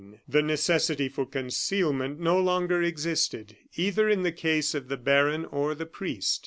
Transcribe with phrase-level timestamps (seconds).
[0.27, 5.75] The necessity for concealment no longer existed, either in the case of the baron or
[5.75, 6.39] the priest.